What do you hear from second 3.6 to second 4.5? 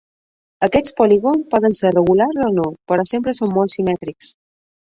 simètrics.